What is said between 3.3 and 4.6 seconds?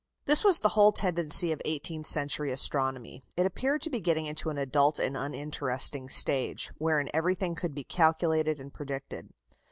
It appeared to be getting into an